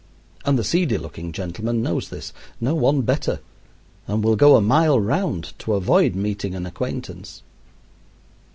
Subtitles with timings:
[0.45, 3.39] And the seedy looking gentleman knows this no one better
[4.07, 7.43] and will go a mile round to avoid meeting an acquaintance.